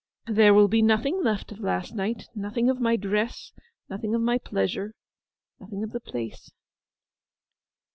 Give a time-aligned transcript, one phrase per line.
[0.25, 3.51] 'There will be nothing left of last night—nothing of my dress,
[3.87, 4.95] nothing of my pleasure,
[5.59, 6.49] nothing of the place!